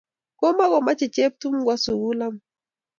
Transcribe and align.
Komakomoche 0.39 1.05
Cheptum 1.15 1.55
kwo 1.65 1.75
sukul 1.83 2.19
amut 2.25 2.43